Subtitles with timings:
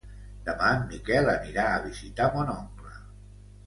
[0.47, 3.01] Demà en Miquel anirà a visitar mon oncle.